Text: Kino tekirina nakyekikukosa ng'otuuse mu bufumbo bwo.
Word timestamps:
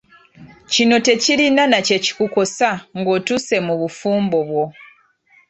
Kino 0.71 0.95
tekirina 1.05 1.63
nakyekikukosa 1.71 2.69
ng'otuuse 2.99 3.55
mu 3.67 3.73
bufumbo 3.81 4.39
bwo. 4.49 4.65